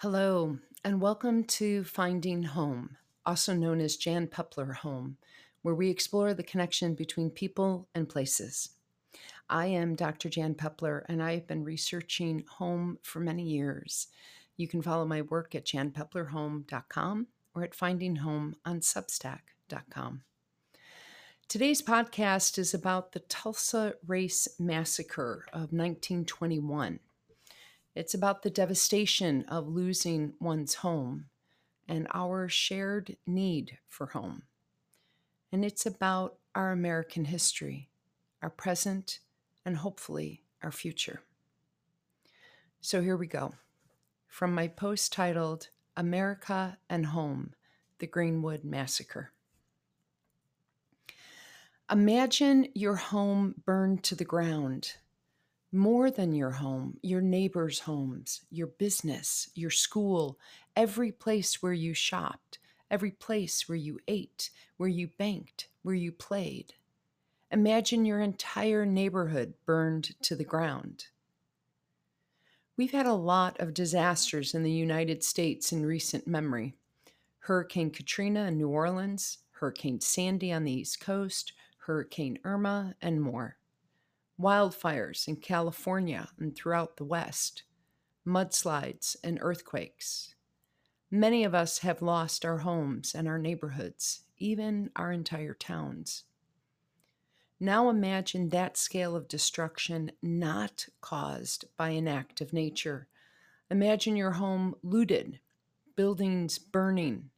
[0.00, 5.16] Hello, and welcome to Finding Home, also known as Jan Peppler Home,
[5.62, 8.68] where we explore the connection between people and places.
[9.48, 10.28] I am Dr.
[10.28, 14.08] Jan Peppler, and I have been researching home for many years.
[14.58, 20.20] You can follow my work at janpepplerhome.com or at findinghome on substack.com.
[21.48, 27.00] Today's podcast is about the Tulsa Race Massacre of 1921.
[27.96, 31.30] It's about the devastation of losing one's home
[31.88, 34.42] and our shared need for home.
[35.50, 37.88] And it's about our American history,
[38.42, 39.20] our present,
[39.64, 41.22] and hopefully our future.
[42.82, 43.54] So here we go.
[44.28, 47.54] From my post titled America and Home
[47.98, 49.32] The Greenwood Massacre.
[51.90, 54.96] Imagine your home burned to the ground
[55.76, 60.38] more than your home, your neighbors' homes, your business, your school,
[60.74, 62.58] every place where you shopped,
[62.90, 66.74] every place where you ate, where you banked, where you played.
[67.50, 71.06] Imagine your entire neighborhood burned to the ground.
[72.76, 76.74] We've had a lot of disasters in the United States in recent memory
[77.40, 83.56] Hurricane Katrina in New Orleans, Hurricane Sandy on the East Coast, Hurricane Irma, and more
[84.40, 87.62] wildfires in California and throughout the West,
[88.26, 90.34] mudslides and earthquakes.
[91.10, 96.24] Many of us have lost our homes and our neighborhoods, even our entire towns.
[97.58, 103.08] Now imagine that scale of destruction not caused by an act of nature.
[103.70, 105.40] Imagine your home looted,
[105.94, 107.30] buildings burning,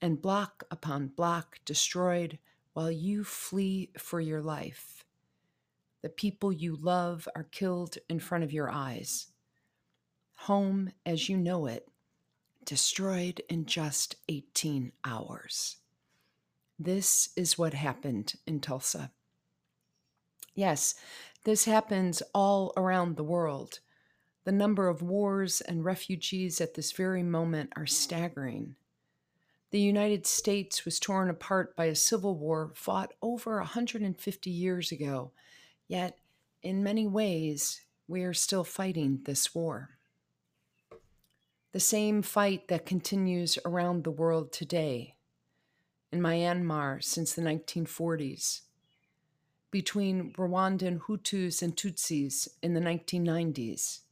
[0.00, 2.38] and block upon block destroyed
[2.72, 4.99] while you flee for your life.
[6.02, 9.28] The people you love are killed in front of your eyes.
[10.44, 11.86] Home as you know it,
[12.64, 15.76] destroyed in just 18 hours.
[16.78, 19.10] This is what happened in Tulsa.
[20.54, 20.94] Yes,
[21.44, 23.80] this happens all around the world.
[24.44, 28.76] The number of wars and refugees at this very moment are staggering.
[29.70, 35.32] The United States was torn apart by a civil war fought over 150 years ago
[35.90, 36.18] Yet,
[36.62, 39.98] in many ways, we are still fighting this war.
[41.72, 45.16] The same fight that continues around the world today,
[46.12, 48.60] in Myanmar since the 1940s,
[49.72, 54.02] between Rwandan Hutus and Tutsis in the 1990s,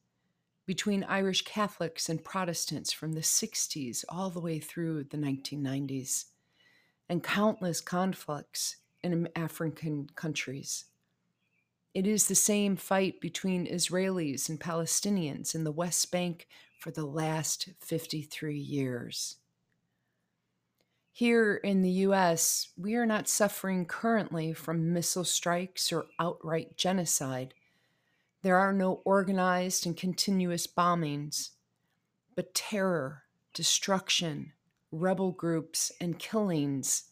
[0.66, 6.24] between Irish Catholics and Protestants from the 60s all the way through the 1990s,
[7.08, 10.86] and countless conflicts in African countries.
[11.98, 16.46] It is the same fight between Israelis and Palestinians in the West Bank
[16.78, 19.38] for the last 53 years.
[21.10, 27.52] Here in the US, we are not suffering currently from missile strikes or outright genocide.
[28.42, 31.50] There are no organized and continuous bombings,
[32.36, 34.52] but terror, destruction,
[34.92, 37.10] rebel groups, and killings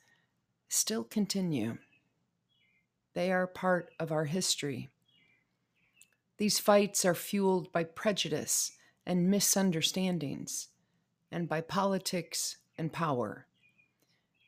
[0.68, 1.78] still continue.
[3.16, 4.90] They are part of our history.
[6.36, 8.72] These fights are fueled by prejudice
[9.06, 10.68] and misunderstandings,
[11.32, 13.46] and by politics and power.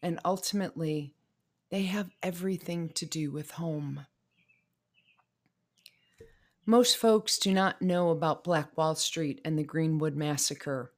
[0.02, 1.14] And ultimately,
[1.70, 4.04] they have everything to do with home.
[6.66, 10.92] Most folks do not know about Black Wall Street and the Greenwood Massacre.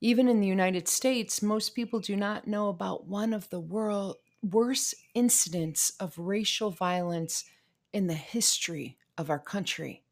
[0.00, 4.18] Even in the United States, most people do not know about one of the world,
[4.42, 7.44] worst incidents of racial violence
[7.92, 10.02] in the history of our country.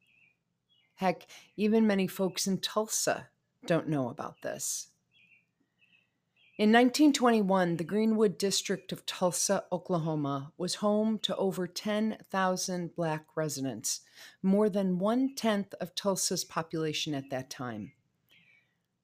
[0.96, 1.26] Heck,
[1.56, 3.28] even many folks in Tulsa
[3.66, 4.88] don't know about this.
[6.58, 14.02] In 1921, the Greenwood District of Tulsa, Oklahoma, was home to over 10,000 Black residents,
[14.42, 17.92] more than one tenth of Tulsa's population at that time.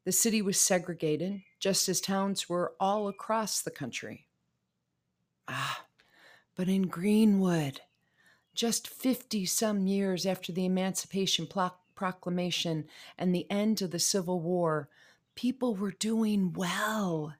[0.04, 4.26] The city was segregated, just as towns were all across the country.
[5.48, 5.84] Ah,
[6.54, 7.80] but in Greenwood,
[8.54, 11.46] just 50 some years after the Emancipation
[11.94, 12.86] Proclamation
[13.18, 14.88] and the end of the Civil War,
[15.34, 17.34] people were doing well.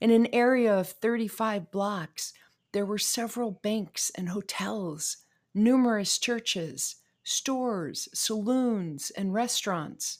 [0.00, 2.34] In an area of 35 blocks,
[2.72, 5.18] there were several banks and hotels,
[5.54, 10.18] numerous churches, stores, saloons, and restaurants,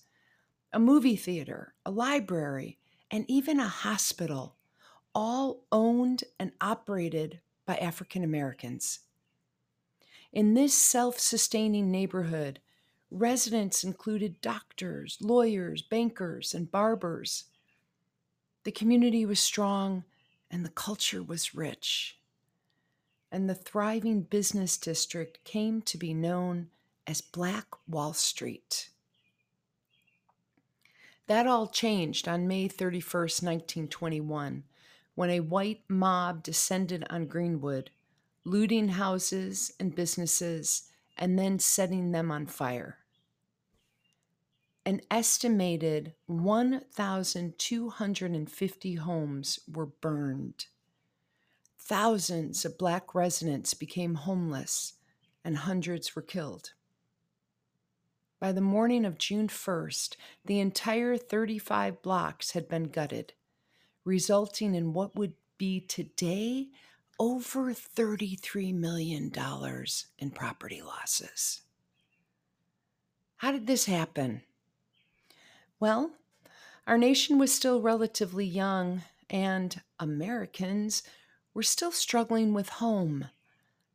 [0.73, 2.79] a movie theater, a library,
[3.11, 4.57] and even a hospital
[5.15, 9.01] all owned and operated by African Americans.
[10.33, 12.61] In this self sustaining neighborhood,
[13.15, 17.45] Residents included doctors, lawyers, bankers, and barbers.
[18.65, 20.03] The community was strong
[20.51, 22.19] and the culture was rich.
[23.31, 26.71] And the thriving business district came to be known
[27.07, 28.91] as Black Wall Street.
[31.29, 34.65] That all changed on May 31st, 1921,
[35.15, 37.91] when a white mob descended on Greenwood,
[38.45, 42.99] looting houses and businesses and then setting them on fire.
[44.87, 50.67] An estimated 1,250 homes were burned.
[51.79, 54.95] Thousands of black residents became homeless
[55.45, 56.73] and hundreds were killed.
[58.41, 63.33] By the morning of June 1st, the entire 35 blocks had been gutted,
[64.05, 66.69] resulting in what would be today
[67.19, 69.33] over $33 million
[70.19, 71.63] in property losses.
[73.37, 74.43] How did this happen?
[75.79, 76.13] Well,
[76.87, 81.03] our nation was still relatively young, and Americans
[81.53, 83.29] were still struggling with home,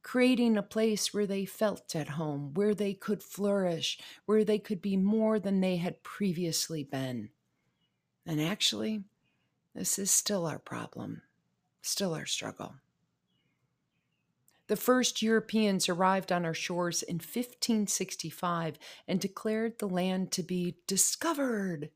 [0.02, 4.82] creating a place where they felt at home, where they could flourish, where they could
[4.82, 7.30] be more than they had previously been.
[8.26, 9.04] And actually,
[9.80, 11.22] this is still our problem,
[11.82, 12.76] still our struggle.
[14.68, 18.78] The first Europeans arrived on our shores in 1565
[19.08, 21.92] and declared the land to be discovered.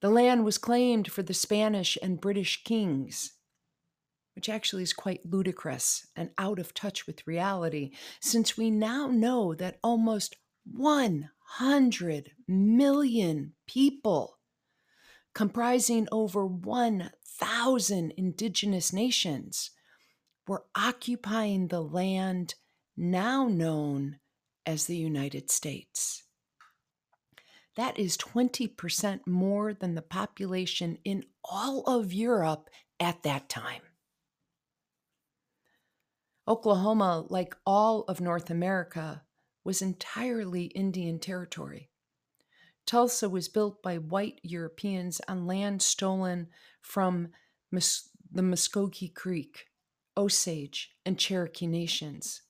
[0.00, 3.32] The land was claimed for the Spanish and British kings,
[4.36, 7.90] which actually is quite ludicrous and out of touch with reality,
[8.20, 10.36] since we now know that almost
[10.72, 14.38] 100 million people,
[15.34, 19.70] comprising over 1,000 indigenous nations,
[20.46, 22.54] were occupying the land
[22.96, 24.18] now known
[24.66, 26.24] as the United States.
[27.76, 32.68] That is 20% more than the population in all of Europe
[33.00, 33.82] at that time.
[36.46, 39.22] Oklahoma, like all of North America,
[39.64, 41.88] was entirely Indian territory.
[42.86, 46.48] Tulsa was built by white Europeans on land stolen
[46.80, 47.28] from
[47.70, 49.66] Mus- the Muskogee Creek
[50.16, 52.42] Osage, and Cherokee nations,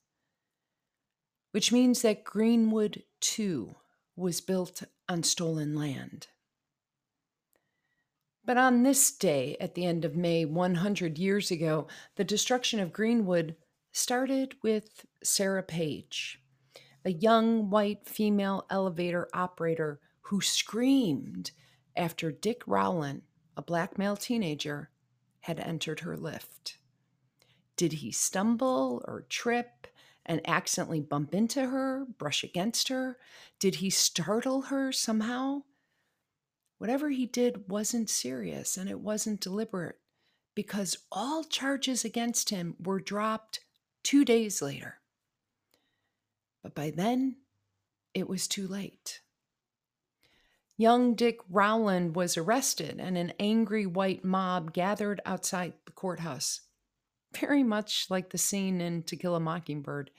[1.51, 3.75] which means that Greenwood, too,
[4.15, 6.27] was built on stolen land.
[8.45, 11.87] But on this day, at the end of May 100 years ago,
[12.17, 13.55] the destruction of Greenwood
[13.93, 16.39] started with Sarah Page,
[17.05, 21.51] a young white female elevator operator who screamed
[21.95, 23.23] after Dick Rowland,
[23.55, 24.89] a black male teenager,
[25.41, 26.77] had entered her lift.
[27.75, 29.87] Did he stumble or trip
[30.25, 33.17] and accidentally bump into her, brush against her?
[33.59, 35.63] Did he startle her somehow?
[36.77, 39.97] Whatever he did wasn't serious and it wasn't deliberate
[40.55, 43.59] because all charges against him were dropped
[44.03, 44.99] two days later.
[46.61, 47.37] But by then,
[48.13, 49.21] it was too late.
[50.77, 56.61] Young Dick Rowland was arrested, and an angry white mob gathered outside the courthouse
[57.37, 60.11] very much like the scene in To Kill a Mockingbird,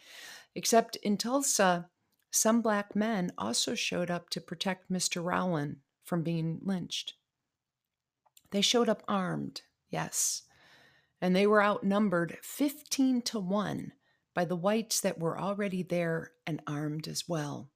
[0.54, 1.88] except in Tulsa,
[2.30, 5.22] some black men also showed up to protect Mr.
[5.22, 7.14] Rowland from being lynched.
[8.50, 10.42] They showed up armed, yes,
[11.20, 13.92] and they were outnumbered 15 to 1
[14.34, 17.70] by the whites that were already there and armed as well.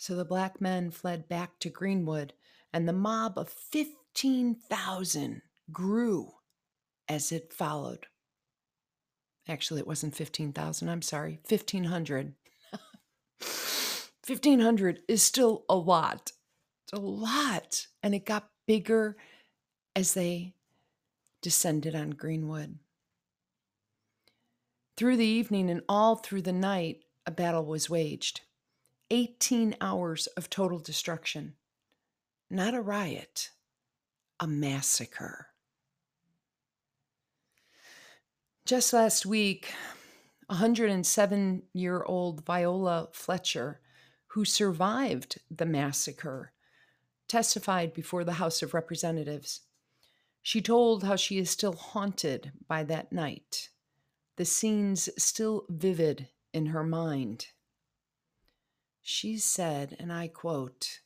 [0.00, 2.32] So the black men fled back to Greenwood,
[2.72, 6.32] and the mob of 15,000 grew
[7.06, 8.06] as it followed.
[9.46, 12.32] Actually, it wasn't 15,000, I'm sorry, 1,500.
[14.26, 16.32] 1,500 is still a lot.
[16.84, 17.86] It's a lot.
[18.02, 19.18] And it got bigger
[19.94, 20.54] as they
[21.42, 22.78] descended on Greenwood.
[24.96, 28.40] Through the evening and all through the night, a battle was waged.
[29.10, 31.54] 18 hours of total destruction.
[32.48, 33.50] Not a riot,
[34.38, 35.48] a massacre.
[38.64, 39.72] Just last week,
[40.46, 43.80] 107 year old Viola Fletcher,
[44.28, 46.52] who survived the massacre,
[47.26, 49.62] testified before the House of Representatives.
[50.42, 53.70] She told how she is still haunted by that night,
[54.36, 57.46] the scenes still vivid in her mind.
[59.02, 61.00] She said, and I quote,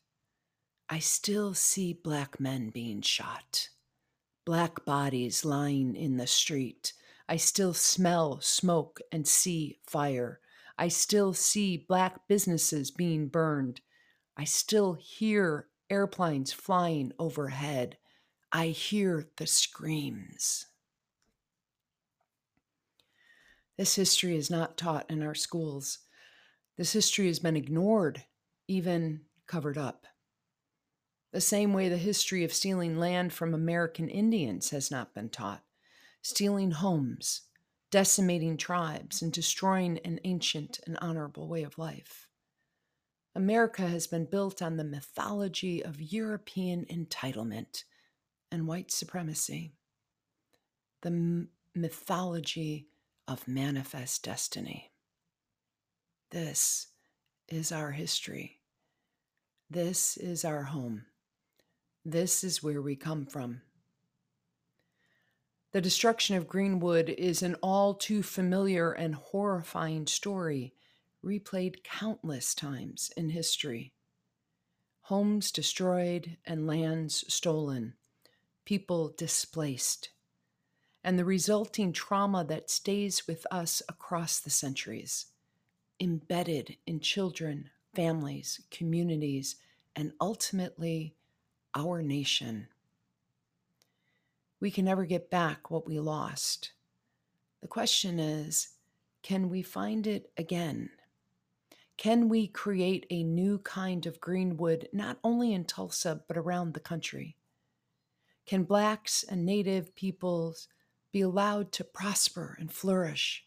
[0.89, 3.71] I still see black men being shot,
[4.45, 6.93] black bodies lying in the street
[7.29, 10.41] I still smell smoke and see fire.
[10.77, 13.81] I still see black businesses being burned.
[14.37, 17.97] I still hear airplanes flying overhead.
[18.53, 20.67] I hear the screams.
[23.79, 26.01] This history is not taught in our schools.
[26.77, 28.25] This history has been ignored,
[28.67, 30.07] even covered up.
[31.33, 35.63] The same way the history of stealing land from American Indians has not been taught,
[36.23, 37.43] stealing homes,
[37.91, 42.29] decimating tribes, and destroying an ancient and honorable way of life.
[43.37, 47.85] America has been built on the mythology of European entitlement
[48.51, 49.73] and white supremacy,
[51.03, 52.89] the mythology
[53.27, 54.94] of manifest destiny.
[56.35, 56.89] This
[57.47, 58.59] is our history.
[59.71, 61.05] This is our home.
[62.05, 63.61] This is where we come from.
[65.71, 70.75] The destruction of Greenwood is an all too familiar and horrifying story,
[71.25, 73.93] replayed countless times in history.
[75.03, 77.95] Homes destroyed and lands stolen,
[78.65, 80.09] people displaced,
[81.05, 85.27] and the resulting trauma that stays with us across the centuries,
[86.01, 89.57] embedded in children, families, communities,
[89.97, 91.15] and ultimately
[91.75, 92.69] our nation.
[94.61, 96.73] We can never get back what we lost.
[97.61, 98.69] The question is
[99.23, 100.91] can we find it again?
[101.97, 106.81] Can we create a new kind of greenwood, not only in Tulsa, but around the
[106.81, 107.37] country?
[108.47, 110.69] Can Blacks and Native peoples
[111.13, 113.47] be allowed to prosper and flourish?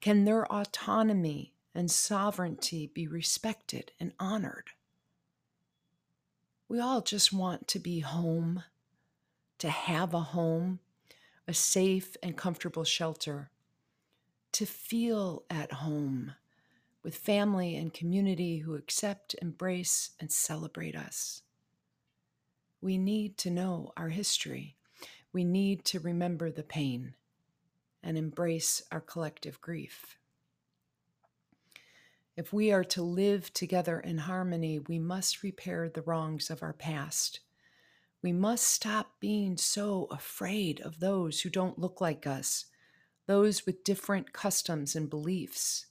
[0.00, 4.70] Can their autonomy and sovereignty be respected and honored?
[6.68, 8.62] We all just want to be home,
[9.58, 10.80] to have a home,
[11.46, 13.50] a safe and comfortable shelter,
[14.52, 16.32] to feel at home
[17.02, 21.42] with family and community who accept, embrace, and celebrate us.
[22.80, 24.76] We need to know our history.
[25.32, 27.14] We need to remember the pain
[28.02, 30.16] and embrace our collective grief.
[32.36, 36.74] If we are to live together in harmony, we must repair the wrongs of our
[36.74, 37.40] past.
[38.22, 42.66] We must stop being so afraid of those who don't look like us,
[43.26, 45.86] those with different customs and beliefs.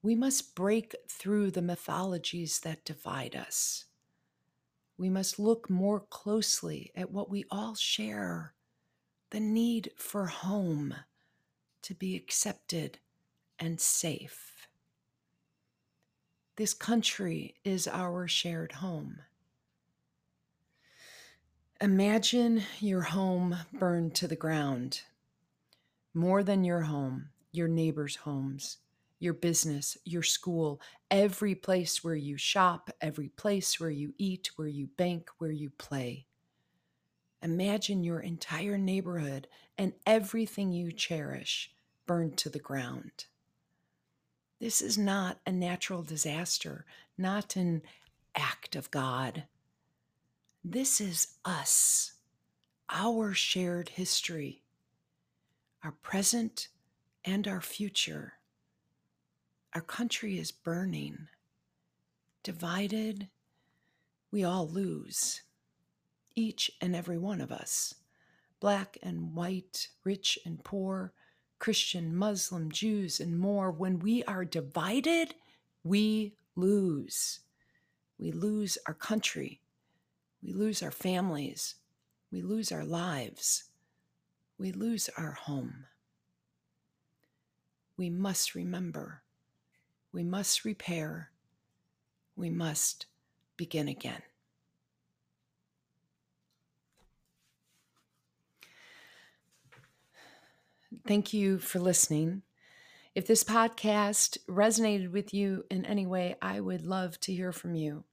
[0.00, 3.86] We must break through the mythologies that divide us.
[4.96, 8.54] We must look more closely at what we all share
[9.30, 10.94] the need for home,
[11.80, 12.98] to be accepted
[13.58, 14.51] and safe.
[16.56, 19.20] This country is our shared home.
[21.80, 25.00] Imagine your home burned to the ground.
[26.12, 28.76] More than your home, your neighbors' homes,
[29.18, 30.78] your business, your school,
[31.10, 35.70] every place where you shop, every place where you eat, where you bank, where you
[35.70, 36.26] play.
[37.40, 41.70] Imagine your entire neighborhood and everything you cherish
[42.06, 43.24] burned to the ground.
[44.62, 46.84] This is not a natural disaster,
[47.18, 47.82] not an
[48.36, 49.42] act of God.
[50.62, 52.12] This is us,
[52.88, 54.62] our shared history,
[55.82, 56.68] our present
[57.24, 58.34] and our future.
[59.74, 61.26] Our country is burning.
[62.44, 63.30] Divided,
[64.30, 65.42] we all lose,
[66.36, 67.96] each and every one of us,
[68.60, 71.12] black and white, rich and poor,
[71.62, 75.36] Christian, Muslim, Jews, and more, when we are divided,
[75.84, 77.38] we lose.
[78.18, 79.60] We lose our country.
[80.42, 81.76] We lose our families.
[82.32, 83.70] We lose our lives.
[84.58, 85.84] We lose our home.
[87.96, 89.22] We must remember.
[90.12, 91.30] We must repair.
[92.34, 93.06] We must
[93.56, 94.22] begin again.
[101.06, 102.42] Thank you for listening.
[103.14, 107.74] If this podcast resonated with you in any way, I would love to hear from
[107.74, 108.04] you.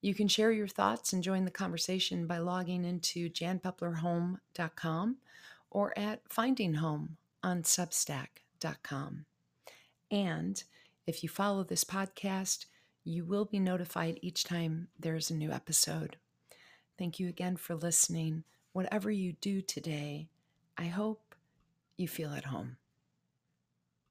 [0.00, 5.16] You can share your thoughts and join the conversation by logging into janpepplerhome.com
[5.70, 7.08] or at findinghome
[7.42, 9.26] on substack.com.
[10.10, 10.62] And
[11.06, 12.66] if you follow this podcast,
[13.04, 16.16] you will be notified each time there's a new episode.
[16.98, 18.44] Thank you again for listening.
[18.72, 20.28] Whatever you do today,
[20.76, 21.27] I hope
[21.98, 22.76] you feel at home.